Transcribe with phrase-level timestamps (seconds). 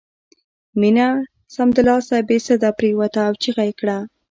[0.79, 1.07] مينه
[1.55, 3.97] سمدلاسه بې سده پرېوته او چيغه یې کړه